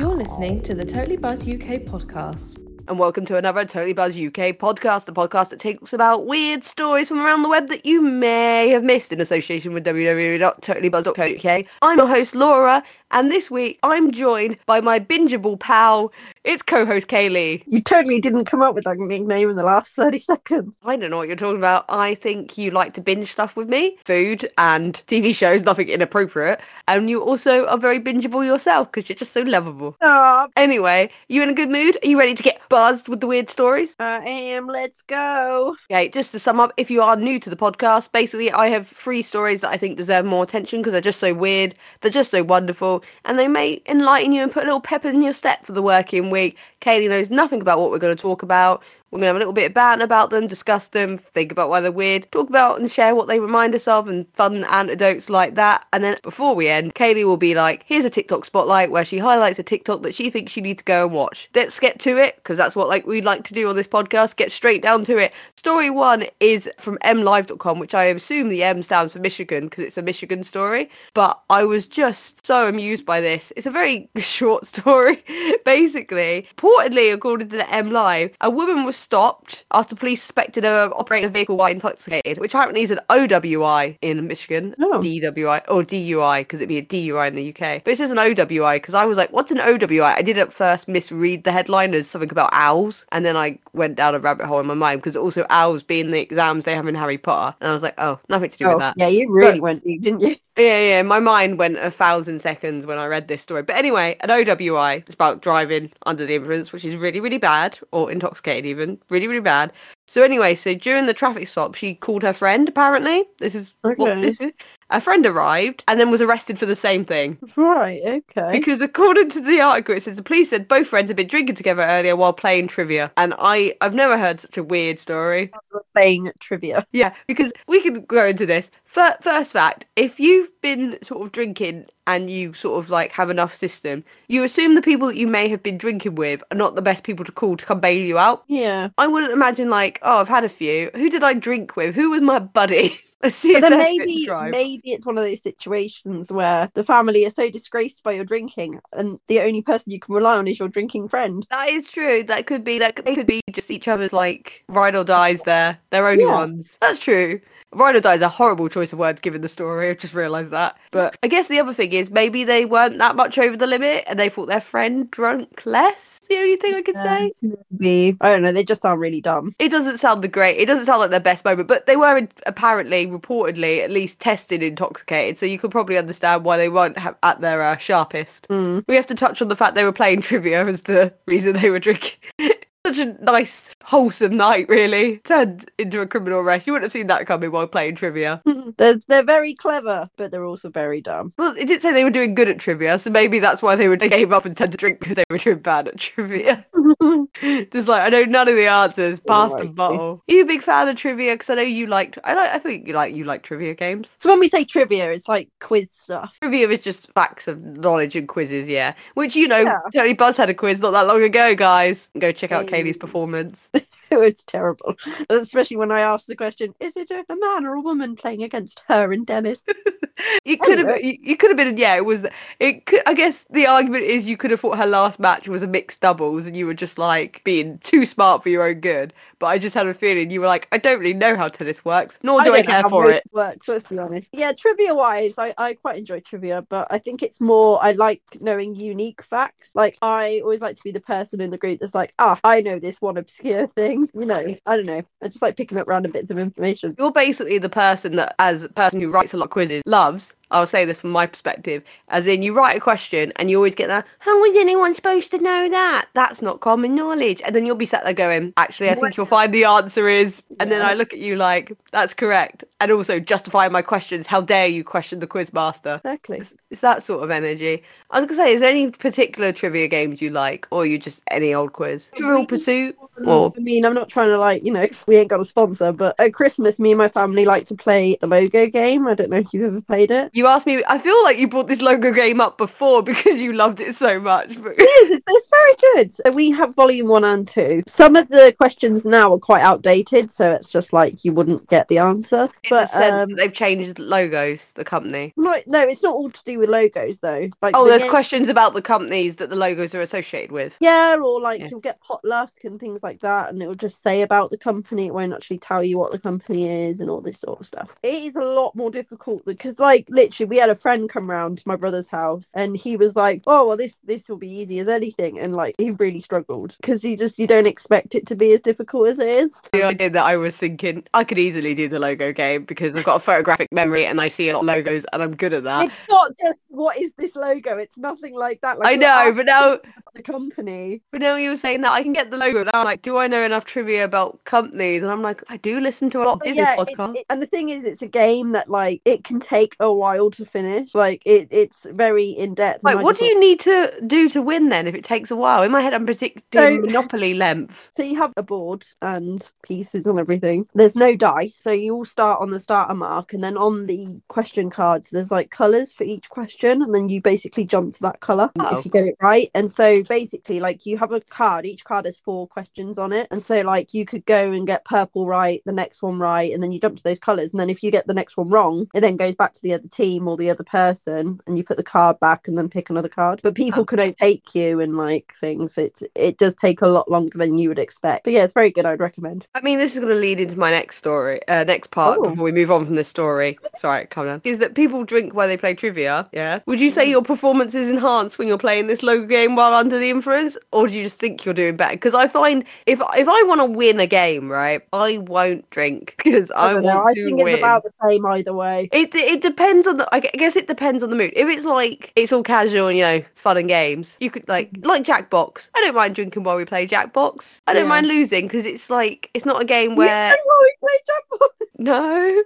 [0.00, 2.56] You're listening to the Totally Buzz UK podcast.
[2.88, 7.08] And welcome to another Totally Buzz UK podcast, the podcast that talks about weird stories
[7.08, 11.66] from around the web that you may have missed in association with www.totallybuzz.co.uk.
[11.82, 16.12] I'm your host, Laura, and this week I'm joined by my bingeable pal,
[16.44, 17.62] it's co host Kaylee.
[17.66, 20.72] You totally didn't come up with that nickname in the last 30 seconds.
[20.84, 21.84] I don't know what you're talking about.
[21.88, 26.60] I think you like to binge stuff with me food and TV shows, nothing inappropriate.
[26.88, 29.96] And you also are very bingeable yourself because you're just so lovable.
[30.00, 31.98] Oh, Anyway, you in a good mood?
[32.02, 33.94] Are you ready to get buzzed with the weird stories?
[33.98, 34.66] I am.
[34.66, 35.76] Let's go.
[35.90, 38.86] Okay, just to sum up, if you are new to the podcast, basically I have
[38.88, 42.30] three stories that I think deserve more attention because they're just so weird, they're just
[42.30, 45.64] so wonderful, and they may enlighten you and put a little pepper in your step
[45.64, 46.56] for the working week.
[46.80, 48.82] Kaylee knows nothing about what we're going to talk about.
[49.10, 51.68] We're going to have a little bit of banter about them, discuss them, think about
[51.68, 55.28] why they're weird, talk about and share what they remind us of, and fun anecdotes
[55.28, 55.84] like that.
[55.92, 59.18] And then before we end, Kaylee will be like, here's a TikTok spotlight where she
[59.18, 61.50] highlights a TikTok that she thinks you need to go and watch.
[61.56, 64.36] Let's get to it, because that's what like we'd like to do on this podcast,
[64.36, 65.32] get straight down to it.
[65.56, 69.98] Story one is from mlive.com, which I assume the M stands for Michigan because it's
[69.98, 70.88] a Michigan story.
[71.14, 73.52] But I was just so amused by this.
[73.56, 75.24] It's a very short story.
[75.64, 80.76] Basically, reportedly, according to the M Live, a woman was stopped after police suspected her
[80.84, 85.00] of operating a vehicle while intoxicated, which apparently is an OWI in Michigan, Oh.
[85.00, 87.82] DWI or DUI because it'd be a DUI in the UK.
[87.84, 90.52] But it says an OWI because I was like, "What's an OWI?" I did at
[90.52, 94.46] first misread the headline as something about owls, and then I went down a rabbit
[94.46, 97.56] hole in my mind because also owls being the exams they have in Harry Potter,
[97.60, 99.84] and I was like, "Oh, nothing to do Oh, with that." yeah, you really went
[99.84, 100.36] deep, didn't you?
[100.56, 101.02] Yeah, yeah.
[101.02, 103.62] My mind went a thousand seconds when I read this story.
[103.62, 107.78] But anyway, an OWI is about driving under the influence, which is really, really bad,
[107.92, 108.89] or intoxicated even.
[109.10, 109.72] Really, really bad.
[110.08, 113.24] So anyway, so during the traffic stop, she called her friend, apparently.
[113.38, 114.52] This is what this is.
[114.90, 117.38] A friend arrived and then was arrested for the same thing.
[117.56, 118.50] Right, okay.
[118.50, 121.54] Because according to the article, it says the police said both friends had been drinking
[121.54, 123.12] together earlier while playing trivia.
[123.16, 125.50] And I, I've never heard such a weird story.
[125.94, 126.86] Playing trivia.
[126.92, 128.70] Yeah, because we can go into this.
[128.84, 133.54] First fact if you've been sort of drinking and you sort of like have enough
[133.54, 136.82] system, you assume the people that you may have been drinking with are not the
[136.82, 138.42] best people to call to come bail you out.
[138.48, 138.88] Yeah.
[138.98, 140.90] I wouldn't imagine, like, oh, I've had a few.
[140.94, 141.94] Who did I drink with?
[141.94, 142.98] Who was my buddy?
[143.28, 146.84] See But then they're fit to maybe maybe it's one of those situations where the
[146.84, 150.48] family are so disgraced by your drinking and the only person you can rely on
[150.48, 151.46] is your drinking friend.
[151.50, 152.22] That is true.
[152.24, 152.96] That could be that.
[153.04, 155.42] They could be just each other's like ride or dies.
[155.42, 156.34] There, they're only Yeah.
[156.34, 156.78] ones.
[156.80, 157.40] That's true.
[157.72, 159.90] Ride or die is a horrible choice of words given the story.
[159.90, 160.76] I just realised that.
[160.90, 164.02] But I guess the other thing is maybe they weren't that much over the limit
[164.08, 166.20] and they thought their friend drunk less.
[166.28, 167.30] The only thing I could say.
[167.70, 168.16] Maybe.
[168.20, 169.52] I don't know, they just sound really dumb.
[169.60, 170.58] It doesn't sound the great.
[170.58, 174.20] It doesn't sound like their best moment, but they were in- apparently, reportedly, at least
[174.20, 175.38] tested intoxicated.
[175.38, 178.46] So you could probably understand why they weren't ha- at their uh, sharpest.
[178.48, 178.84] Mm.
[178.88, 181.70] We have to touch on the fact they were playing trivia as the reason they
[181.70, 182.18] were drinking.
[182.86, 185.18] Such a nice, wholesome night, really.
[185.18, 186.66] Turned into a criminal arrest.
[186.66, 188.40] You wouldn't have seen that coming while playing trivia.
[188.78, 191.34] they're, they're very clever, but they're also very dumb.
[191.36, 193.86] Well, it did say they were doing good at trivia, so maybe that's why they
[193.86, 196.64] were they gave up and turned to drink because they were doing bad at trivia.
[197.72, 199.20] Just like I know none of the answers.
[199.20, 200.22] Oh pass the bottle.
[200.28, 201.34] Are you a big fan of trivia?
[201.34, 202.18] Because I know you liked.
[202.24, 202.50] I like.
[202.50, 204.16] I think you like you like trivia games.
[204.18, 206.36] So when we say trivia, it's like quiz stuff.
[206.40, 208.94] Trivia is just facts of knowledge and quizzes, yeah.
[209.14, 209.78] Which you know, Yeah.
[209.94, 212.08] Totally Buzz had a quiz not that long ago, guys.
[212.18, 212.82] Go check out Hey.
[212.82, 213.70] Kaylee's performance.
[214.22, 214.94] it's terrible.
[215.28, 218.42] Especially when I ask the question, is it a, a man or a woman playing
[218.42, 219.64] against her and Dennis?
[220.44, 221.18] You could have, Anyway.
[221.22, 221.96] you, could have been, yeah.
[221.96, 222.26] It was.
[222.58, 222.86] It.
[222.86, 225.66] Could, I guess the argument is you could have thought her last match was a
[225.66, 229.12] mixed doubles, and you were just like being too smart for your own good.
[229.38, 231.84] But I just had a feeling you were like, I don't really know how tennis
[231.84, 233.22] works, nor do I, don't know care how for it.
[233.32, 234.28] Works, let's be honest.
[234.32, 238.22] Yeah, trivia wise, I, I quite enjoy trivia, but I think it's more I like
[238.40, 239.74] knowing unique facts.
[239.74, 242.60] Like I always like to be the person in the group that's like, ah, I
[242.60, 243.99] know this one obscure thing.
[244.14, 245.02] You know, I don't know.
[245.22, 246.94] I just like picking up random bits of information.
[246.98, 250.34] You're basically the person that, as a person who writes a lot of quizzes, loves.
[250.50, 253.74] I'll say this from my perspective, as in you write a question and you always
[253.74, 254.06] get that.
[254.18, 256.08] how is anyone supposed to know that?
[256.14, 257.40] That's not common knowledge.
[257.44, 260.42] And then you'll be sat there going, actually, I think you'll find the answer is.
[260.58, 262.64] And then I look at you like, that's correct.
[262.80, 264.26] And also justifying my questions.
[264.26, 266.00] How dare you question the quiz master?
[266.04, 266.42] Exactly.
[266.70, 267.82] It's that sort of energy.
[268.10, 271.22] I was gonna say, is there any particular trivia games you like, or you just
[271.30, 272.10] any old quiz?
[272.14, 272.96] Trivial Pursuit.
[273.26, 275.92] Or I mean, I'm not trying to like, you know, we ain't got a sponsor,
[275.92, 279.06] but at Christmas, me and my family like to play the logo game.
[279.06, 280.30] I don't know if you've ever played it.
[280.34, 283.52] you asked me, I feel like you brought this logo game up before because you
[283.52, 284.60] loved it so much.
[284.62, 286.12] But It is, it's, very good.
[286.12, 287.82] So we have volume one and two.
[287.86, 291.88] Some of the questions now are quite outdated, so it's just like you wouldn't get
[291.88, 292.44] the answer.
[292.44, 295.32] in but the sense um, they've changed logos, the company.
[295.36, 297.48] no, no, it's not all to do with logos though.
[297.62, 300.76] Like Oh, the there's game- questions about the companies that the logos are associated with.
[300.80, 301.68] Yeah, or like Yeah.
[301.70, 305.06] you'll get potluck and things like that, and it will just say about the company.
[305.06, 307.96] It won't actually tell you what the company is and all this sort of stuff.
[308.02, 311.58] It is a lot more difficult because, like, literally, we had a friend come round
[311.58, 314.78] to my brother's house, and he was like, "Oh, well, this this will be easy
[314.78, 318.36] as anything," and like he really struggled because you just you don't expect it to
[318.36, 319.58] be as difficult as it is.
[319.72, 323.04] The idea that I was thinking I could easily do the logo game because I've
[323.04, 325.64] got a photographic memory and I see a lot of logos and I'm good at
[325.64, 325.86] that.
[325.86, 327.76] it's not just what is this logo.
[327.78, 328.78] It's nothing like that.
[328.78, 329.78] Like I know, but now
[330.14, 331.00] the company.
[331.10, 332.64] But now you were saying that I can get the logo.
[332.64, 335.02] Now I'm like, do I know enough trivia about companies?
[335.02, 337.16] And I'm like, I do listen to a lot of business yeah, it- podcasts.
[337.16, 340.19] it- and the thing is, it's a game that like it can take a while
[340.28, 340.94] to finish.
[340.94, 342.84] Like it, it's very in depth.
[342.84, 345.62] Like, what do you need to do to win then if it takes a while?
[345.62, 347.90] In my head, I'm predicting So- Monopoly length.
[347.96, 350.66] So you have a board and pieces and everything.
[350.74, 354.16] There's no dice, so you all start on the starter mark, and then on the
[354.28, 358.20] question cards, there's like colours for each question, and then you basically jump to that
[358.20, 358.78] colour Oh.
[358.78, 359.50] if you get it right.
[359.54, 361.66] And so basically, like you have a card.
[361.66, 364.84] Each card has four questions on it, and so like you could go and get
[364.84, 367.52] purple right, the next one right, and then you jump to those colours.
[367.52, 369.74] And then if you get the next one wrong, it then goes back to the
[369.74, 372.90] other team or the other person, and you put the card back and then pick
[372.90, 373.40] another card.
[373.42, 373.84] But people Oh.
[373.84, 375.76] can overtake you and like things.
[375.78, 378.24] It it does take a lot longer than you would expect.
[378.24, 378.86] But yeah, it's very good.
[378.86, 379.46] I'd recommend.
[379.54, 382.30] I mean, this is going to lead into my next story, uh, next part Oh.
[382.30, 383.58] before we move on from this story.
[383.76, 384.40] Sorry, calm down.
[384.44, 386.28] Is that people drink while they play trivia?
[386.32, 386.60] Yeah.
[386.66, 389.98] Would you say your performance is enhanced when you're playing this logo game while under
[389.98, 391.94] the influence, or do you just think you're doing better?
[391.94, 396.14] Because I find if if I want to win a game, right, I won't drink
[396.24, 397.04] because I, I, want know.
[397.04, 397.48] I to think win.
[397.48, 398.88] it's about the same either way.
[398.92, 400.08] It it depends on the.
[400.14, 401.32] I guess it depends on the mood.
[401.36, 404.70] If it's like it's all casual and you know fun and games, you could like
[404.82, 405.68] like Jackbox.
[405.76, 407.60] I don't mind drinking while we play Jackbox.
[407.66, 407.88] I don't Yeah.
[407.88, 411.50] mind losing because it's like it's not a game where Yeah, we played Jackpot.
[411.80, 412.42] No.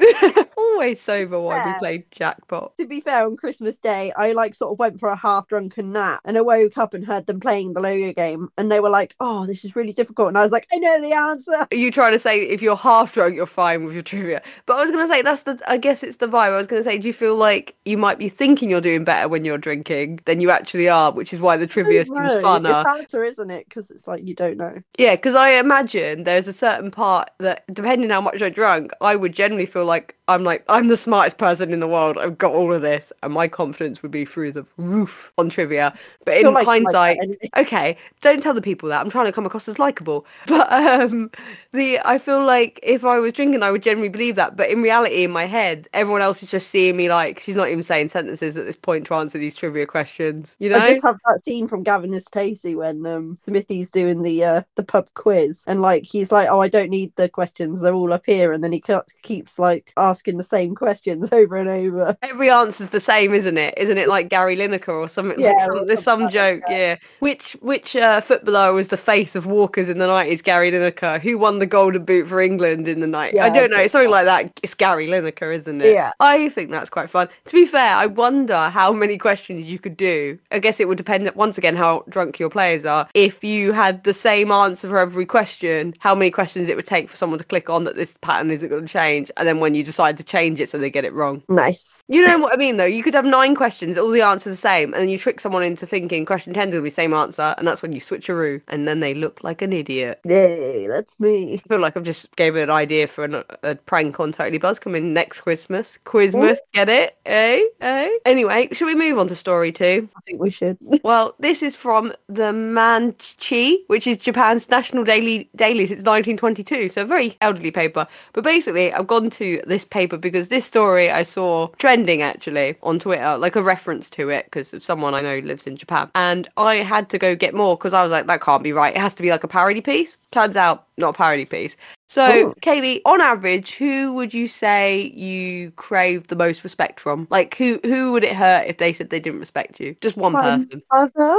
[0.56, 1.78] Always sober while we Yeah.
[1.78, 2.76] play Jackbox.
[2.76, 5.92] To be fair, on Christmas Day, I like sort of went for a half drunken
[5.92, 8.90] nap and I woke up and heard them playing the logo game and they were
[8.90, 11.76] like, "Oh, this is really difficult," and I was like, "I know the answer." Are
[11.76, 14.42] you trying to say if you're half drunk, you're fine with your trivia?
[14.66, 15.58] But I was going to say that's the.
[15.66, 16.52] I guess it's the vibe.
[16.52, 19.04] I was going to say, do you feel like you might be thinking you're doing
[19.04, 22.80] better when you're drinking than you actually are, which is why the trivia seems funner.
[22.80, 23.68] It's answer, isn't it?
[23.68, 24.80] Because it's like you don't know.
[24.98, 29.16] Yeah, because I imagine there's a certain part that, depending how much I drunk, I
[29.16, 32.16] would generally feel like I'm like I'm the smartest person in the world.
[32.16, 35.94] I've got all of this, and my confidence would be through the roof on trivia.
[36.24, 37.18] But in like- hindsight,
[37.56, 39.00] okay, don't tell the people that.
[39.00, 40.26] I'm trying to come across as likable.
[40.46, 41.30] But um,
[41.72, 44.54] the I feel like if I was drinking, I would generally believe that.
[44.54, 47.68] But in reality, in my head, everyone else is just seeing me like she's not
[47.70, 50.56] even saying sentences at this point to answer these trivia questions.
[50.58, 50.76] You know?
[50.76, 54.62] I just have that scene from Gavin and Stacey when um, Smithy's doing the uh,
[54.76, 58.12] the pub quiz, and like he's like, "Oh, I don't need the questions; they're all
[58.12, 58.84] up here." And then he
[59.22, 62.16] keeps like asking the same questions over and over.
[62.22, 63.74] Every answer's the same, isn't it?
[63.76, 65.40] Isn't it like Gary Lineker or something?
[65.40, 66.96] like Yeah, some, or there's some like joke, yeah.
[67.20, 70.42] Which which uh, footballer was the face of Walkers in the nineties?
[70.42, 71.20] Gary Lineker.
[71.20, 73.38] Who won the Golden Boot for England in the night?
[73.38, 73.78] I don't know.
[73.78, 74.60] It's something like that.
[74.62, 75.94] It's Gary Lineker, isn't it?
[75.94, 76.12] Yeah.
[76.20, 77.28] I think that's quite fun.
[77.46, 80.38] To be fair, I wonder how many questions you could do.
[80.50, 83.08] I guess it would depend once again how drunk your players are.
[83.14, 87.08] If you had the same answer for every question, how many questions it would take
[87.08, 89.74] for someone to click on that this pattern isn't going to change, and then when
[89.74, 91.42] you decide to change it so they get it wrong.
[91.48, 92.02] Nice.
[92.08, 92.84] You know what I mean, though?
[92.84, 95.62] You could have nine questions, all the answers the same, and then you trick someone
[95.62, 98.00] into thinking question 10 is going to be the same answer, and that's when you
[98.00, 100.20] switcheroo, and then they look like an idiot.
[100.24, 101.54] Yay, that's me.
[101.54, 104.78] I feel like I've just gave an idea for an, a prank on Totally Buzz
[104.78, 105.98] coming next Christmas.
[106.04, 107.16] Quizmas, get it?
[107.26, 107.62] Eh?
[107.80, 108.10] Eh?
[108.24, 110.08] Anyway, should we move on to story two?
[110.16, 110.78] I think we should.
[111.02, 117.02] Well, this is from the Mainichi, which is Japan's national daily daily since 1922, so
[117.02, 118.06] a very elderly paper.
[118.32, 122.98] But basically, I've gone to this paper because this story I saw trending actually on
[122.98, 126.48] Twitter, like a reference to it, because of someone I know lives in Japan, and
[126.56, 128.94] I had to go get more because I was like, that can't be right.
[128.96, 130.16] It has to be like a parody piece.
[130.32, 131.76] Turns out, not a parody piece.
[132.08, 132.54] So, Oh.
[132.60, 137.26] Kaylee, on average, who would you say you crave the most respect from?
[137.30, 139.94] Like, who who would it hurt if they said they didn't respect you?
[140.00, 140.82] Just one Um, person.
[140.90, 141.38] Other?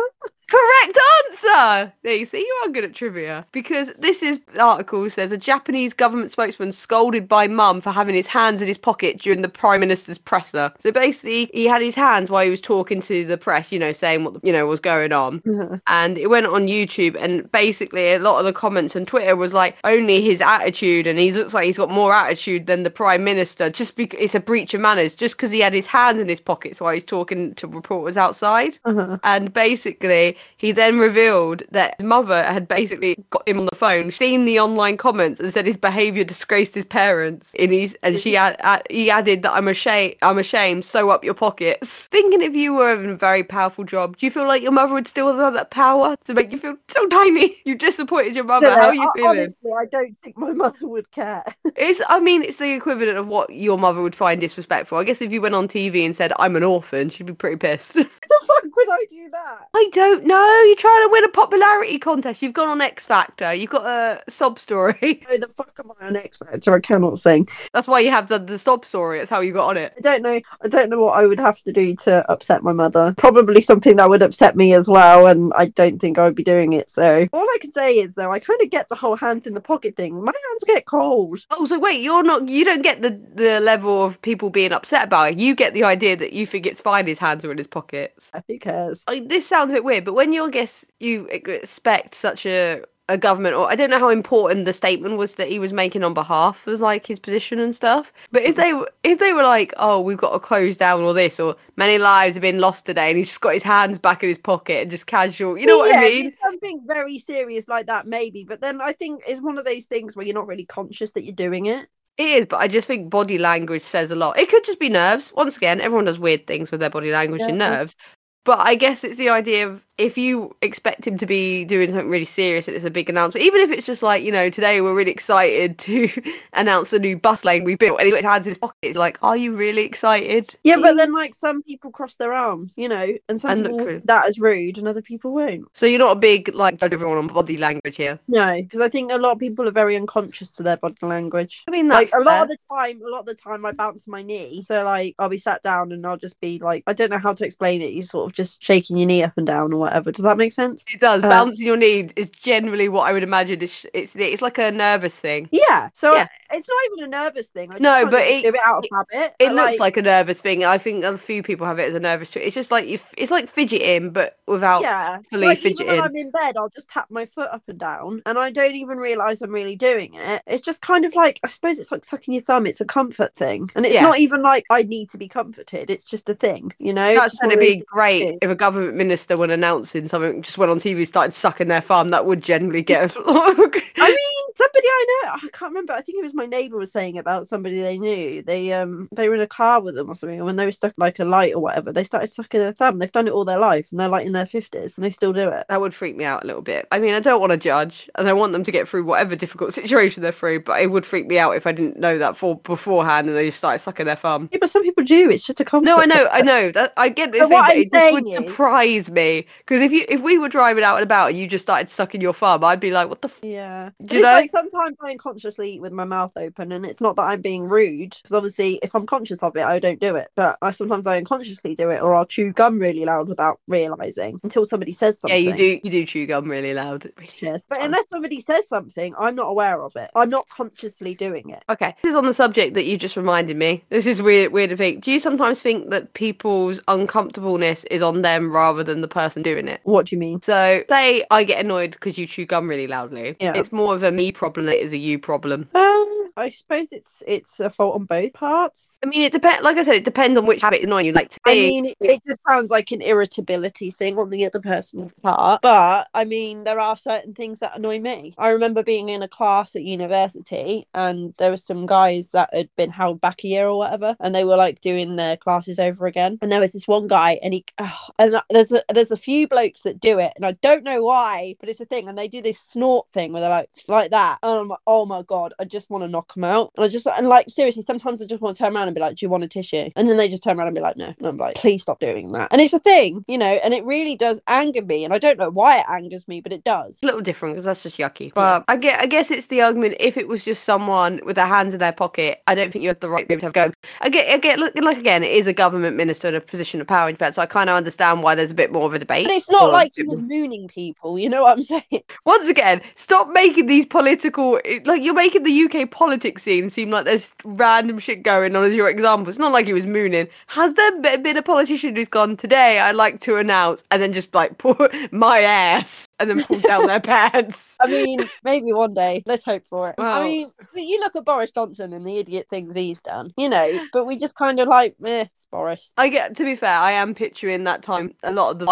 [0.53, 1.93] Correct answer.
[2.03, 3.45] There you see, you are good at trivia.
[3.51, 8.13] Because this is the article says a Japanese government spokesman scolded by mum for having
[8.13, 10.71] his hands in his pocket during the prime minister's presser.
[10.77, 13.91] So basically, he had his hands while he was talking to the press, you know,
[13.91, 15.41] saying what you know was going on.
[15.87, 19.53] and it went on YouTube, and basically, a lot of the comments on Twitter was
[19.53, 23.23] like, only his attitude, and he looks like he's got more attitude than the prime
[23.23, 23.71] minister.
[23.71, 26.41] Just because it's a breach of manners, just because he had his hands in his
[26.41, 28.77] pockets while he's talking to reporters outside.
[28.85, 29.17] Uh-huh.
[29.23, 34.11] And basically, he then revealed that his mother had basically got him on the phone,
[34.11, 37.51] seen the online comments, and said his behaviour disgraced his parents.
[37.55, 40.15] In his, and she had, uh, he added that I'm ashamed.
[40.21, 40.85] I'm ashamed.
[40.85, 42.07] Sew up your pockets.
[42.07, 44.93] Thinking if you were in a very powerful job, do you feel like your mother
[44.93, 47.57] would still have that power to make you feel so tiny?
[47.65, 48.67] You disappointed your mother.
[48.67, 49.39] So, How are you uh, feeling?
[49.39, 51.43] Honestly, I don't think my mother would care.
[51.75, 52.01] It's.
[52.07, 54.97] I mean, it's the equivalent of what your mother would find disrespectful.
[54.97, 57.57] I guess if you went on TV and said I'm an orphan, she'd be pretty
[57.57, 57.93] pissed.
[57.93, 59.69] the fuck would I do that?
[59.73, 60.32] I don't know.
[60.33, 62.41] No, you're trying to win a popularity contest.
[62.41, 63.53] You've gone on X Factor.
[63.53, 64.95] You've got a sob story.
[65.29, 66.73] Who the fuck am I on X Factor?
[66.73, 67.47] I cannot sing.
[67.71, 69.19] That's why you have the, the sob story.
[69.19, 69.93] That's how you got on it.
[69.95, 70.41] I don't know.
[70.63, 73.13] I don't know what I would have to do to upset my mother.
[73.15, 76.43] Probably something that would upset me as well, and I don't think I would be
[76.43, 76.89] doing it.
[76.89, 79.53] So all I can say is though, I kind of get the whole hands in
[79.53, 80.19] the pocket thing.
[80.19, 81.45] My hands get cold.
[81.51, 82.49] Oh, so wait, you're not.
[82.49, 85.37] You don't get the the level of people being upset about it.
[85.37, 87.05] You get the idea that you think it's fine.
[87.05, 88.31] His hands are in his pockets.
[88.47, 89.03] Who cares?
[89.07, 92.83] I, this sounds a bit weird, but when you I guess you expect such a
[93.09, 96.03] a government or I don't know how important the statement was that he was making
[96.03, 98.13] on behalf of like his position and stuff.
[98.31, 101.39] But if they if they were like, oh, we've got to close down all this,
[101.39, 104.29] or many lives have been lost today, and he's just got his hands back in
[104.29, 106.33] his pocket and just casual, you know what yeah, I mean?
[106.41, 108.45] something very serious like that, maybe.
[108.45, 111.25] But then I think it's one of those things where you're not really conscious that
[111.25, 111.87] you're doing it.
[112.15, 114.37] It is, but I just think body language says a lot.
[114.37, 115.33] It could just be nerves.
[115.35, 117.95] Once again, everyone does weird things with their body language and nerves.
[118.45, 122.09] But I guess it's the idea of if you expect him to be doing something
[122.09, 123.45] really serious, it's a big announcement.
[123.45, 126.09] Even if it's just like, you know, today we're really excited to
[126.51, 128.75] announce the new bus lane we built, and he puts hands in his pocket.
[128.81, 130.55] It's like, are you really excited?
[130.63, 133.77] Yeah, but then like some people cross their arms, you know, and some And people
[133.85, 134.03] rude.
[134.33, 135.67] see rude, and other people won't.
[135.73, 138.19] So you're not a big like judge everyone on body language here.
[138.27, 141.63] No, because I think a lot of people are very unconscious to their body language.
[141.67, 143.73] I mean, Like that's a lot of the time, a lot of the time, I
[143.73, 144.63] bounce my knee.
[144.67, 147.33] So like, I'll be sat down and I'll just be like, I don't know how
[147.33, 147.91] to explain it.
[147.91, 150.11] You sort of just shaking your knee up and down or whatever.
[150.11, 150.83] Does that make sense?
[150.93, 151.23] It does.
[151.23, 153.61] Uh, Bouncing your knee is generally what I would imagine.
[153.61, 155.47] Is it's it's like a nervous thing.
[155.51, 155.89] Yeah.
[155.93, 156.27] So Yeah.
[156.51, 157.71] it's not even a nervous thing.
[157.71, 159.35] I No, but just it- it out of habit.
[159.39, 160.65] It looks like a nervous thing.
[160.65, 162.43] I think a few people have it as a nervous thing.
[162.45, 162.99] It's just like you.
[163.17, 164.81] It's like fidgeting, but without.
[164.81, 165.19] yeah.
[165.29, 168.21] fully like even when I'm in bed, I'll just tap my foot up and down,
[168.25, 170.41] and I don't even realize I'm really doing it.
[170.47, 172.65] It's just kind of like I suppose it's like sucking your thumb.
[172.67, 174.01] It's a comfort thing, and it's Yeah.
[174.01, 175.89] not even like I need to be comforted.
[175.89, 177.13] It's just a thing, you know.
[177.15, 180.79] That's going to be great if a government minister, when announcing something, just went on
[180.79, 183.21] TV, started sucking their farm, That would generally get a.
[183.27, 185.93] I mean, somebody I know, I can't remember.
[185.93, 188.41] I think it was my neighbour was saying about somebody they knew.
[188.41, 190.71] They um they were in a car with them or something, and when they were
[190.71, 192.99] stuck like a light or whatever, they started sucking their thumb.
[192.99, 195.33] They've done it all their life, and they're like in their fifties, and they still
[195.33, 195.65] do it.
[195.69, 196.87] that would freak me out a little bit.
[196.91, 199.35] I mean, I don't want to judge, and I want them to get through whatever
[199.35, 200.61] difficult situation they're through.
[200.61, 203.47] But it would freak me out if I didn't know that for beforehand, and they
[203.47, 204.49] just started sucking their thumb.
[204.51, 205.29] Yeah, but some people do.
[205.29, 205.85] It's just a comfort.
[205.85, 206.27] No, I know.
[206.31, 208.35] I know that I get this, But thing, what but I'm it just would is-
[208.35, 211.63] surprise me because if you if we were driving out and about and you just
[211.63, 213.27] started sucking your thumb, I'd be like, what the.
[213.29, 213.39] F-?
[213.41, 213.89] Yeah.
[214.03, 214.42] Do you know?
[214.43, 217.63] Like sometimes I unconsciously eat with my mouth open, and it's not that I'm being
[217.63, 220.29] rude, because obviously, if I'm conscious of it, I don't do it.
[220.35, 224.39] But I sometimes I unconsciously do it, or I'll chew gum really loud without realizing
[224.43, 225.43] until somebody says something.
[225.43, 225.79] Yeah, you do.
[225.83, 227.09] You do chew gum really loud.
[227.17, 227.65] Really Yes.
[227.67, 230.09] But unless somebody says something, I'm not aware of it.
[230.15, 231.63] I'm not consciously doing it.
[231.69, 233.83] Okay, this is on the subject that you just reminded me.
[233.89, 235.03] This is weird, weird to think.
[235.03, 239.67] Do you sometimes think that people's uncomfortableness is on them rather than the person doing
[239.67, 239.81] it?
[239.83, 240.41] What do you mean?
[240.41, 243.35] So, say I get annoyed because you chew gum really loudly.
[243.39, 243.53] Yeah.
[243.55, 245.69] It's more of a me problem it is a you problem.
[245.75, 245.92] Ah,
[246.35, 248.99] I suppose it's it's a fault on both parts.
[249.03, 249.63] I mean, it depends.
[249.63, 251.11] Like I said, it depends on which habit is annoying you.
[251.11, 251.51] Like to be.
[251.51, 255.61] I mean, it, it just sounds like an irritability thing on the other person's part.
[255.61, 258.33] But I mean, there are certain things that annoy me.
[258.37, 262.69] I remember being in a class at university and there were some guys that had
[262.75, 266.07] been held back a year or whatever, and they were like doing their classes over
[266.07, 266.39] again.
[266.41, 269.47] And there was this one guy, and he, oh, and there's a there's a few
[269.47, 272.27] blokes that do it, and I don't know why, but it's a thing, and they
[272.27, 275.53] do this snort thing where they're like like that, and I'm like, oh my god,
[275.59, 276.71] I just want to knock knock them out.
[276.75, 279.01] And I just and like seriously, sometimes I just want to turn around and be
[279.01, 280.97] like, "Do you want a tissue?" And then they just turn around and be like,
[280.97, 283.73] "No." And I'm like, "Please stop doing that." And it's a thing, you know, and
[283.73, 285.03] it really does anger me.
[285.03, 286.95] And I don't know why it angers me, but it does.
[286.95, 288.33] It's a little different because that's just yucky.
[288.33, 289.95] But I get, I guess it's the argument.
[289.99, 292.89] If it was just someone with their hands in their pocket, I don't think you
[292.89, 293.75] have the right to be able to have a go.
[294.01, 294.59] I get, I get.
[294.59, 297.33] Look, like again, it is a government minister in a position of power in Japan,
[297.33, 299.27] so I kind of understand why there's a bit more of a debate.
[299.27, 301.19] But it's not like he was mooning people.
[301.19, 302.03] You know what I'm saying?
[302.25, 307.05] Once again, stop making these political like you're making the UK politics scene seem like
[307.05, 309.29] there's random shit going on as your example.
[309.29, 310.27] It's not like he was mooning.
[310.47, 312.79] Has there been a politician who's gone today?
[312.79, 314.75] I'd like to announce, and then just like pull
[315.11, 317.75] my ass and then pull down their pants.
[317.79, 319.23] I mean, maybe one day.
[319.25, 319.95] Let's hope for it.
[319.97, 323.49] Well- I mean, you look at Boris Johnson and the idiot things he's done, you
[323.49, 325.93] know, but we just kind of like, eh, Boris.
[325.97, 328.65] I get to be fair, I am picturing that time a lot of the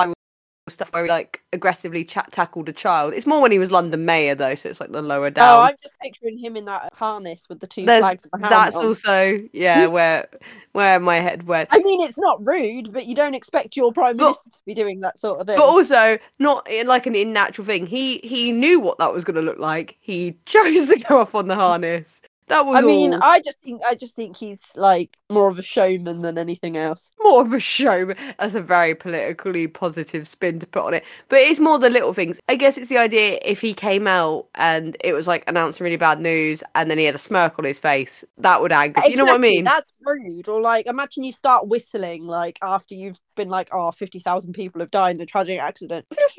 [0.72, 3.14] stuff where he like aggressively chat tackled a child.
[3.14, 5.60] It's more when he was London mayor though, so it's like the lower down.
[5.60, 8.24] Oh, I'm just picturing him in that harness with the two There's- flags.
[8.24, 8.86] The that's on.
[8.86, 10.28] also yeah where
[10.74, 11.70] where my head went.
[11.72, 14.74] I mean, it's not rude, but you don't expect your prime But- minister to be
[14.74, 15.58] doing that sort of thing.
[15.58, 17.86] but also not in like an unnatural thing.
[17.88, 19.98] He he knew what that was going to look like.
[20.00, 22.22] He chose to go up on the harness.
[22.52, 23.14] That was I mean.
[23.14, 27.10] I just think I just think he's like more of a showman than anything else.
[27.24, 28.14] more of a show.
[28.40, 31.04] That's a very politically positive spin to put on it.
[31.30, 32.40] But it's more the little things.
[32.50, 35.98] I guess it's the idea if he came out and it was like announcing really
[35.98, 39.02] bad news and then he had a smirk on his face, that would anger.
[39.08, 39.64] You know what I mean?
[39.64, 40.48] That's rude.
[40.48, 44.92] Or like, imagine you start whistling like after you've been like, oh, 50,000 people have
[44.92, 46.06] died in a tragic accident.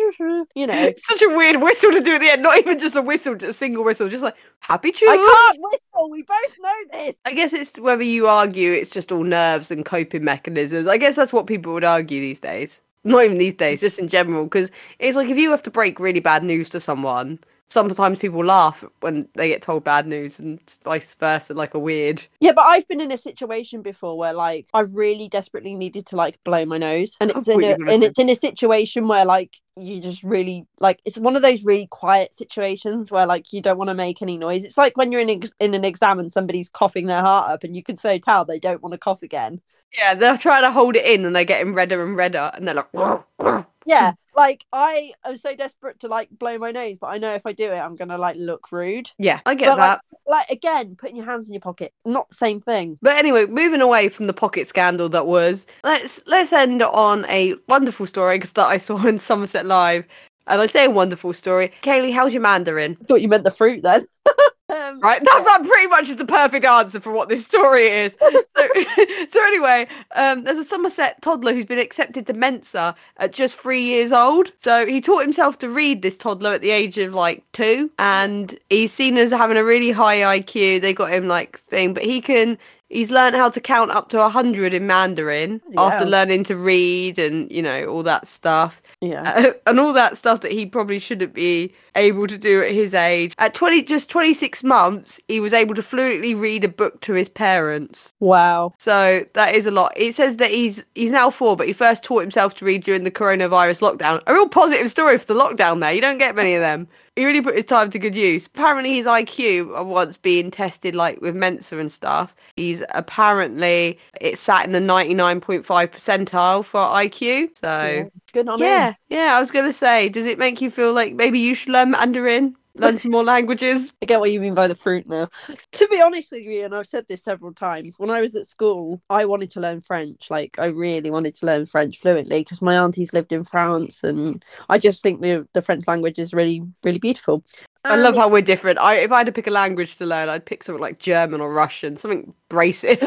[0.54, 2.42] you know, It's such a weird whistle to do at the end.
[2.42, 4.08] Not even just a whistle, just a single whistle.
[4.08, 5.10] Just like happy tunes.
[5.12, 6.10] I can't whistle.
[6.10, 7.16] We both know this.
[7.24, 10.88] I guess it's whether you argue it's just all nerves and coping mechanisms.
[10.88, 12.80] I guess that's what people would argue these days.
[13.04, 14.44] Not even these days, just in general.
[14.44, 17.38] Because it's like if you have to break really bad news to someone,
[17.68, 22.22] sometimes people laugh when they get told bad news and vice versa, like a weird.
[22.40, 26.16] Yeah, but I've been in a situation before where like I've really desperately needed to
[26.16, 29.56] like blow my nose, and it's in a and it's in a situation where like
[29.76, 33.78] you just really like it's one of those really quiet situations where like you don't
[33.78, 34.64] want to make any noise.
[34.64, 37.64] It's like when you're in ex- in an exam and somebody's coughing their heart up,
[37.64, 39.60] and you can so tell they don't want to cough again.
[39.96, 42.74] Yeah, they're trying to hold it in and they're getting redder and redder, and they're
[42.74, 44.16] like, Yeah, mm.
[44.36, 47.52] like I am so desperate to like blow my nose, but I know if I
[47.52, 49.10] do it, I'm gonna like look rude.
[49.18, 50.00] yeah, I get But, that.
[50.26, 52.98] like, Like again, putting your hands in your pocket, not the same thing.
[53.02, 57.54] But anyway, moving away from the pocket scandal that was, let's let's end on a
[57.68, 60.04] wonderful story that I saw in Somerset Live.
[60.48, 61.72] And I say a wonderful story.
[61.82, 62.96] Kaylee, how's your Mandarin?
[63.00, 64.06] I thought you meant the fruit then.
[64.92, 68.16] um, Right, that, that pretty much is the perfect answer for what this story is.
[68.54, 68.68] So,
[69.28, 73.82] so anyway, um, there's a Somerset toddler who's been accepted to Mensa at just three
[73.82, 74.52] years old.
[74.58, 78.58] So he taught himself to read this toddler at the age of like two, and
[78.68, 80.80] he's seen as having a really high IQ.
[80.82, 82.58] They got him like thing, but he can.
[82.88, 87.18] He's learned how to count up to 100 in Mandarin Bloody after learning to read
[87.18, 89.32] and, you know, all that stuff Yeah.
[89.32, 92.94] uh, and all that stuff that he probably shouldn't be able to do at his
[92.94, 93.34] age.
[93.36, 97.28] At 20, just 26 months, he was able to fluently read a book to his
[97.28, 98.14] parents.
[98.20, 98.74] Wow.
[98.78, 99.92] So that is a lot.
[99.96, 103.04] It says that he's he's now four, but he first taught himself to read during
[103.04, 104.22] the coronavirus lockdown.
[104.26, 105.92] A real positive story for the lockdown there.
[105.92, 106.86] You don't get many of them.
[107.16, 108.46] He really put his time to good use.
[108.46, 112.34] Apparently, his IQ uh, once being tested like with Mensa and stuff.
[112.56, 117.50] He's apparently it sat in the 99.5 percentile for IQ.
[117.58, 118.04] So Yeah.
[118.32, 118.94] Good on yeah, him.
[119.08, 119.36] yeah.
[119.36, 122.54] I was gonna say, does it make you feel like maybe you should learn Mandarin,
[122.74, 123.92] learn some more languages?
[124.02, 125.28] I get what you mean by the fruit now.
[125.72, 128.46] to be honest with you, and I've said this several times, when I was at
[128.46, 130.30] school, I wanted to learn French.
[130.30, 134.42] Like, I really wanted to learn French fluently because my aunties lived in France, and
[134.68, 137.44] I just think the the French language is really, really beautiful.
[137.84, 138.78] I love how we're different.
[138.78, 141.40] I if I had to pick a language to learn, I'd pick something like German
[141.40, 143.02] or Russian, something abrasive.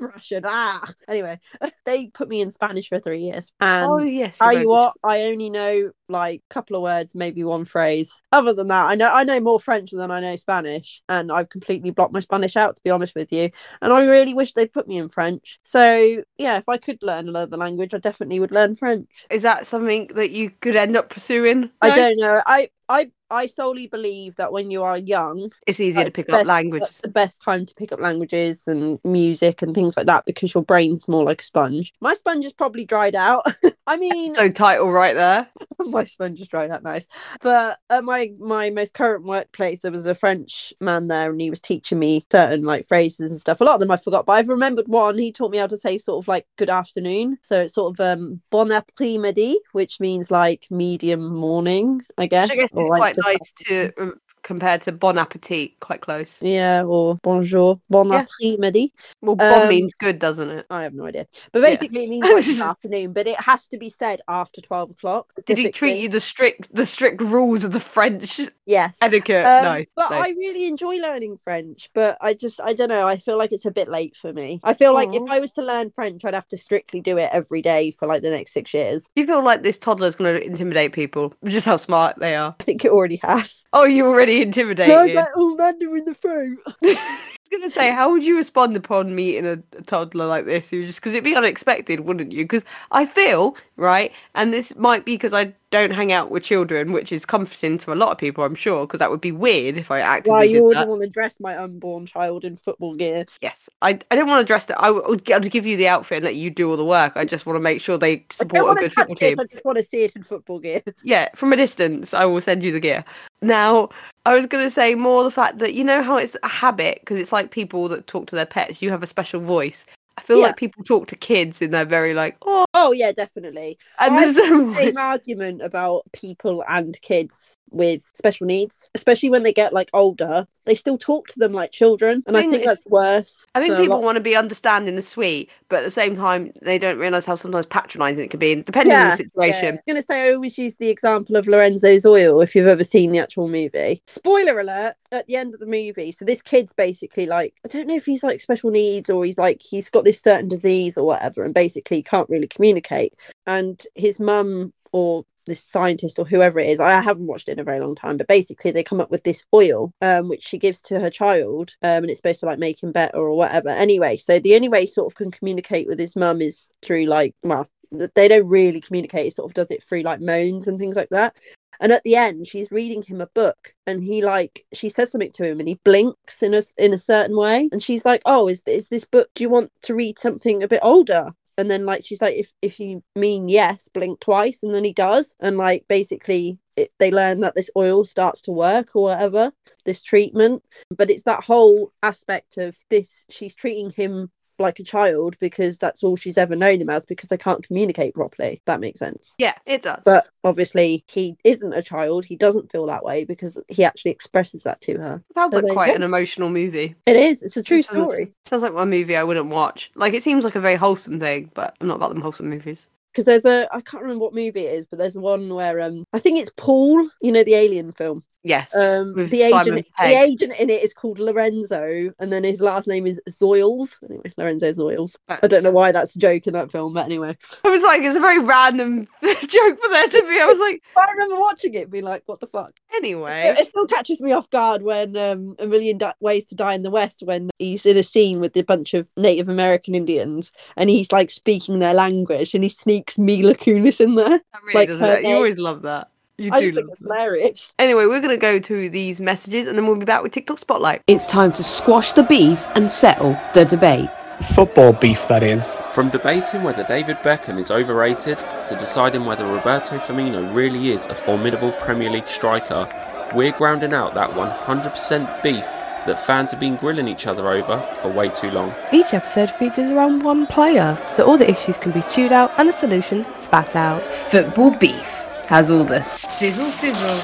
[0.00, 0.42] Russian.
[0.46, 0.82] Ah.
[1.08, 1.38] Anyway,
[1.84, 4.38] they put me in Spanish for three years, and oh yes.
[4.38, 8.22] Tell you what, I only know like a couple of words, maybe one phrase.
[8.32, 11.48] Other than that, I know I know more French than I know Spanish, and I've
[11.48, 13.50] completely blocked my Spanish out to be honest with you.
[13.80, 15.58] And I really wish they'd put me in French.
[15.62, 19.08] So yeah, if I could learn another language, I definitely would learn French.
[19.30, 21.70] Is that something that you could end up pursuing?
[21.80, 22.42] I don't know.
[22.46, 26.34] I I I solely believe that when you are young, It's easier to pick the
[26.34, 27.00] up best- languages.
[27.02, 30.62] The best time to pick up languages and music and things like that because your
[30.62, 31.92] brain's more like a sponge.
[32.00, 33.44] My sponge is probably dried out.
[33.86, 35.48] I mean, So title right there.
[35.78, 37.06] my sponge is dried out nice.
[37.40, 41.50] But at my my most current workplace, there was a French man there, and he
[41.50, 43.60] was teaching me certain like phrases and stuff.
[43.60, 45.18] A lot of them I forgot, but I've remembered one.
[45.18, 47.38] He taught me how to say sort of like good afternoon.
[47.42, 52.48] So it's sort of um bon après-midi, which means like medium morning, I guess.
[52.48, 56.38] Which I guess it's like, quite nice to compared to bon appetit, quite close.
[56.40, 58.26] Yeah, or bonjour, bon Yeah.
[58.26, 58.92] après-midi.
[59.20, 60.66] Well, bon Um, means good, doesn't it?
[60.70, 61.26] I have no idea.
[61.52, 61.70] But Yeah.
[61.70, 65.32] basically, it means like afternoon, but it has to be said after 12 o'clock.
[65.46, 68.96] Did he treat you the strict the strict rules of the French Yes.
[69.00, 69.46] etiquette?
[69.46, 69.84] Um, no.
[69.96, 73.52] but I really enjoy learning French, but I just, I don't know, I feel like
[73.52, 74.60] it's a bit late for me.
[74.62, 77.30] I feel like if I was to learn French, I'd have to strictly do it
[77.32, 79.08] every day for like the next six years.
[79.16, 81.32] Do you feel like this toddler is going to intimidate people?
[81.44, 82.54] Just how smart they are.
[82.60, 83.64] I think it already has.
[83.72, 84.94] Oh, you're already intimidated.
[84.94, 86.58] I was like, oh, in the throat.
[86.66, 90.46] I was going to say, how would you respond upon meeting a, a toddler like
[90.46, 90.70] this?
[90.70, 92.44] Who just because it'd be unexpected, wouldn't you?
[92.44, 96.92] Because I feel right, and this might be because I don't hang out with children,
[96.92, 98.86] which is comforting to a lot of people, I'm sure.
[98.86, 101.58] Because that would be weird if I actively Why you wouldn't want to dress my
[101.58, 103.26] unborn child in football gear?
[103.42, 104.80] Yes, I, I don't want to dress that.
[104.80, 107.14] I would, give you the outfit and let you do all the work.
[107.16, 109.18] I just want to make sure they support a good football it.
[109.18, 109.40] team.
[109.40, 110.82] I just want to see it in football gear.
[111.02, 113.04] Yeah, from a distance, I will send you the gear.
[113.42, 113.90] Now,
[114.24, 117.00] I was going to say more the fact that you know how it's a habit
[117.00, 118.80] because it's like people that talk to their pets.
[118.80, 119.84] You have a special voice.
[120.16, 120.46] I feel Yeah.
[120.46, 123.78] like people talk to kids and they're very like, oh, Oh yeah, definitely.
[123.98, 129.42] and I there's some Same argument about people and kids with special needs, especially when
[129.42, 130.46] they get like older.
[130.66, 133.44] They still talk to them like children, and I Thing think that's worse.
[133.54, 136.78] I think people want to be understanding and sweet, but at the same time, they
[136.78, 139.64] don't realize how sometimes patronising it can be, depending on the situation.
[139.64, 139.70] Yeah.
[139.72, 143.10] I'm gonna say I always use the example of Lorenzo's oil if you've ever seen
[143.12, 144.00] the actual movie.
[144.06, 146.12] Spoiler alert at the end of the movie.
[146.12, 149.38] So this kid's basically like I don't know if he's like special needs or he's
[149.38, 153.14] like he's got this certain disease or whatever, and basically can't really communicate.
[153.46, 157.60] And his mum or this scientist or whoever it is, I haven't watched it in
[157.60, 160.58] a very long time, but basically they come up with this oil, um, which she
[160.58, 163.68] gives to her child, um, and it's supposed to like make him better or whatever.
[163.68, 167.04] Anyway, so the only way he sort of can communicate with his mum is through
[167.06, 169.24] like, well, they don't really communicate.
[169.24, 171.36] He sort of does it through like moans and things like that.
[171.80, 175.32] And at the end, she's reading him a book, and he like she says something
[175.32, 178.48] to him, and he blinks in a in a certain way, and she's like, "Oh,
[178.48, 179.30] is is this book?
[179.34, 182.52] Do you want to read something a bit older?" And then like she's like, "If
[182.62, 187.10] if you mean yes, blink twice," and then he does, and like basically it, they
[187.10, 189.52] learn that this oil starts to work or whatever,
[189.84, 190.64] this treatment.
[190.96, 193.24] But it's that whole aspect of this.
[193.30, 197.28] She's treating him like a child because that's all she's ever known him as because
[197.28, 198.60] they can't communicate properly.
[198.66, 199.34] That makes sense.
[199.38, 200.02] Yeah, it does.
[200.04, 202.24] But obviously, he isn't a child.
[202.24, 205.22] He doesn't feel that way because he actually expresses that to her.
[205.34, 205.94] sounds so like quite go.
[205.94, 206.94] an emotional movie.
[207.06, 207.42] It is.
[207.42, 208.32] It's a true It sounds- story.
[208.46, 209.90] Sounds like one movie I wouldn't watch.
[209.94, 212.86] Like it seems like a very wholesome thing, but I'm not about them wholesome movies.
[213.12, 216.04] Because there's a I can't remember what movie it is, but there's one where um
[216.12, 217.08] I think it's Paul.
[217.22, 218.24] You know the Alien film.
[218.46, 222.86] Yes, Um, the agent, the agent in it is called Lorenzo, and then his last
[222.86, 223.96] name is Zoils.
[224.08, 225.16] Anyway, Lorenzo Zoils.
[225.28, 228.02] I don't know why that's a joke in that film, but anyway, I was like,
[228.02, 230.40] it's a very random joke for there to be.
[230.40, 233.54] I was like, I remember watching it, and being like, "What the fuck." anyway.
[233.58, 236.82] It still catches me off guard when um, A Million Di- Ways to Die in
[236.82, 240.88] the West, when he's in a scene with a bunch of Native American Indians and
[240.90, 244.28] he's like speaking their language and he sneaks Mila Kunis in there.
[244.28, 245.24] That really like doesn't?
[245.24, 246.08] You always love that.
[246.36, 247.72] You I do just think it's hilarious.
[247.84, 250.58] Anyway, we're going to go to these messages and then we'll be back with TikTok
[250.58, 251.02] Spotlight.
[251.06, 254.08] It's time to squash the beef and settle the debate.
[254.54, 255.80] Football beef, that is.
[255.90, 261.14] From debating whether David Beckham is overrated to deciding whether Roberto Firmino really is a
[261.14, 262.88] formidable Premier League striker,
[263.34, 265.64] we're grounding out that 100% beef
[266.06, 268.74] that fans have been grilling each other over for way too long.
[268.92, 272.68] Each episode features around one player, so all the issues can be chewed out and
[272.68, 274.02] the solution spat out.
[274.30, 275.13] Football beef
[275.46, 277.18] has all the sizzle sizzle.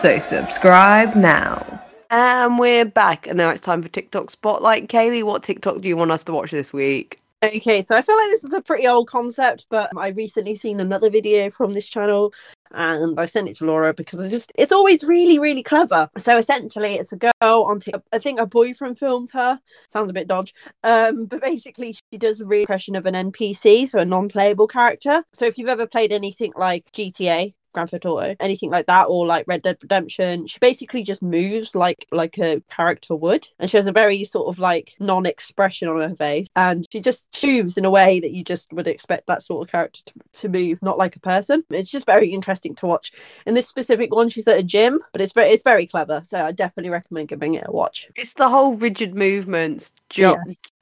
[0.00, 1.82] So subscribe now.
[2.10, 4.88] And we're back, and now it's time for TikTok Spotlight.
[4.88, 7.20] Kaylee, what TikTok do you want us to watch this week?
[7.42, 10.80] Okay, so I feel like this is a pretty old concept, but I recently seen
[10.80, 12.32] another video from this channel
[12.72, 16.08] and I sent it to Laura because I just it's always really, really clever.
[16.16, 17.80] So essentially it's a girl on.
[18.12, 19.60] I think her boyfriend filmed her.
[19.88, 20.54] Sounds a bit dodge.
[20.82, 25.22] Um, but basically she does a reimpression of an NPC, so a non-playable character.
[25.34, 29.26] So if you've ever played anything like GTA, Grand Theft Auto, anything like that, or
[29.26, 30.46] like Red Dead Redemption.
[30.46, 34.48] She basically just moves like like a character would, and she has a very sort
[34.48, 38.42] of like non-expression on her face, and she just moves in a way that you
[38.42, 41.64] just would expect that sort of character to, to move, not like a person.
[41.68, 43.12] It's just very interesting to watch.
[43.44, 46.46] In this specific one, she's at a gym, but it's very it's very clever, so
[46.46, 48.08] I definitely recommend giving it a watch.
[48.16, 50.38] It's the whole rigid movements, jo-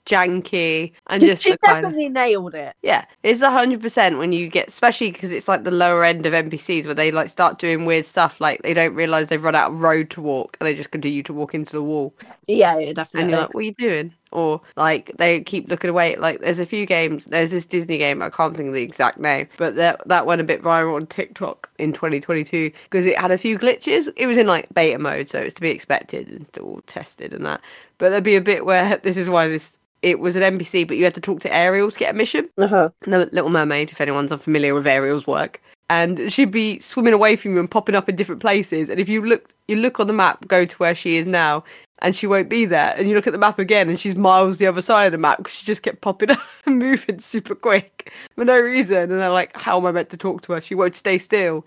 [0.07, 2.75] janky, and just she's the kind of, definitely nailed it.
[2.83, 6.27] yeah, it's a hundred percent when you get, especially because it's like the lower end
[6.27, 9.55] of NPCs where they like start doing weird stuff, like they don't realize they've run
[9.55, 12.14] out of road to walk and they just continue to walk into the wall,
[12.47, 13.31] Yeah, yeah, and definitely.
[13.31, 14.12] you're like, what are you doing?
[14.35, 16.17] or like they keep looking away.
[16.17, 17.25] Like there's a few games.
[17.27, 18.21] There's this Disney game.
[18.21, 21.07] I can't think of the exact name, but that that went a bit viral on
[21.07, 24.12] TikTok in 2022 because it had a few glitches.
[24.17, 27.47] It was in like beta mode, so it's to be expected and still tested and
[27.47, 27.61] that.
[27.99, 29.71] But there'd be a bit where this is why this
[30.05, 32.51] it was an NPC, but you had to talk to Ariel to get a mission.
[32.59, 32.90] Uh-huh.
[33.01, 35.62] The Little Mermaid, if anyone's unfamiliar with Ariel's work.
[35.88, 38.90] And she'd be swimming away from you and popping up in different places.
[38.90, 41.64] And if you look, you look on the map, go to where she is now,
[42.01, 42.95] and she won't be there.
[42.99, 45.19] And you look at the map again, and she's miles the other side of the
[45.19, 49.11] map because she just kept popping up and moving super quick for no reason.
[49.11, 50.61] And they're like, "How am I meant to talk to her?
[50.61, 51.64] She won't stay still."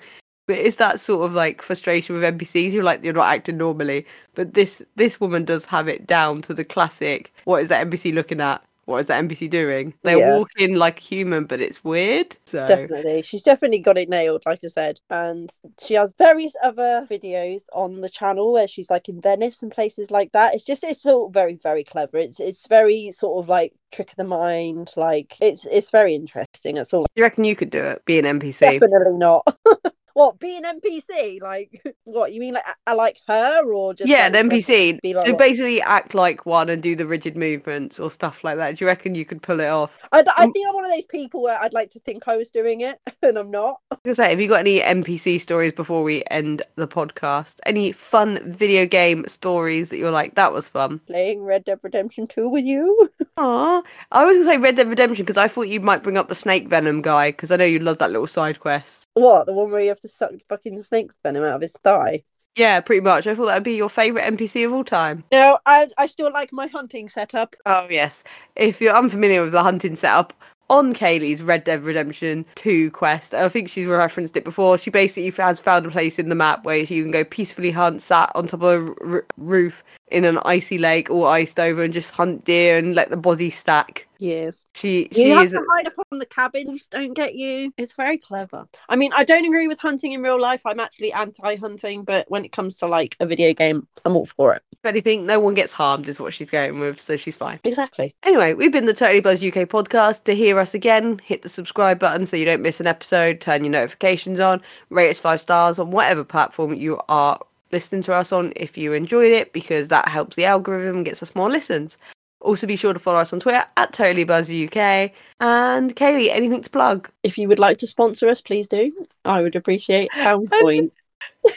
[0.47, 2.71] But it's that sort of like frustration with NPCs.
[2.71, 4.05] You're like, you're not acting normally.
[4.33, 7.33] But this this woman does have it down to the classic.
[7.43, 8.63] What is that NPC looking at?
[8.85, 9.93] What is that NPC doing?
[10.03, 10.37] They're Yeah.
[10.37, 12.37] walking like a human, but it's weird.
[12.45, 13.21] So Definitely.
[13.23, 15.01] She's definitely got it nailed, like I said.
[15.09, 15.49] And
[15.85, 20.09] she has various other videos on the channel where she's like in Venice and places
[20.09, 20.55] like that.
[20.55, 22.15] It's just it's all very, very clever.
[22.15, 24.93] It's it's very sort of like trick of the mind.
[24.95, 26.75] Like it's it's very interesting.
[26.75, 27.05] That's all.
[27.17, 28.05] you reckon you could do it?
[28.05, 28.59] Be an NPC?
[28.61, 29.45] Definitely not.
[30.17, 31.41] what, be an NPC?
[31.41, 34.99] Like what, you mean like I, I like her or just yeah, like, an NPC.
[35.03, 35.37] like so what?
[35.37, 38.77] basically, act like one and do the rigid movements or stuff like that.
[38.77, 39.99] Do you reckon you could pull it off?
[40.11, 42.35] I, I Um, think I'm one of those people where I'd like to think I
[42.35, 43.77] was doing it and I'm not.
[44.05, 47.57] I say, have you got any NPC stories before we end the podcast?
[47.65, 50.99] Any fun video game stories that you're like, that was fun?
[51.07, 53.11] Playing Red Dead Redemption 2 with you.
[53.37, 53.83] Aw.
[54.11, 56.35] I was gonna say Red Dead Redemption because I thought you might bring up the
[56.35, 59.03] snake venom guy because I know you love that little side quest.
[59.13, 62.23] What, the one where you have to suck fucking snake's venom out of his thigh?
[62.55, 63.27] Yeah, pretty much.
[63.27, 65.23] I thought that'd be your favourite NPC of all time.
[65.31, 67.55] No, I I still like my hunting setup.
[67.67, 68.23] Oh yes.
[68.55, 70.33] If you're unfamiliar with the hunting setup
[70.69, 74.77] on Kaylee's Red Dead Redemption 2 quest, I think she's referenced it before.
[74.77, 78.01] She basically has found a place in the map where you can go peacefully hunt,
[78.01, 81.93] sat on top of a r- roof in an icy lake, all iced over, and
[81.93, 84.07] just hunt deer and let the body stack.
[84.19, 84.65] Yes.
[84.73, 87.73] She she You have is to hide up on the cabins, don't get you.
[87.77, 88.67] It's very clever.
[88.89, 90.61] I mean, I don't agree with hunting in real life.
[90.65, 94.53] I'm actually anti-hunting, but when it comes to like a video game, I'm all for
[94.53, 94.63] it.
[94.71, 97.59] if anything, no one gets harmed is what she's going with, so she's fine.
[97.63, 98.15] Exactly.
[98.23, 100.23] Anyway, we've been the Totally Buzz UK podcast.
[100.25, 103.41] To hear us again, hit the subscribe button so you don't miss an episode.
[103.41, 104.61] Turn your notifications on.
[104.89, 107.39] Rate us five stars on whatever platform you are
[107.71, 111.21] listening to us on if you enjoyed it, because that helps the algorithm and gets
[111.23, 111.97] us more listens.
[112.41, 115.11] Also, be sure to follow us on Twitter at Totally Buzz UK.
[115.39, 117.09] And Kaylee, anything to plug?
[117.23, 118.91] If you would like to sponsor us, please do.
[119.25, 120.91] I would appreciate a pound coin.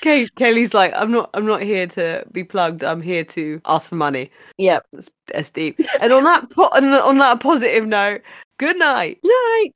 [0.00, 2.82] Kay- Kaylee's like, I'm not, I'm not here to be plugged.
[2.82, 4.30] I'm here to ask for money.
[4.56, 4.86] Yep.
[4.92, 5.78] That's, that's deep.
[6.00, 8.22] And on that, po- on, on that positive note,
[8.58, 9.18] good night.
[9.22, 9.72] Night.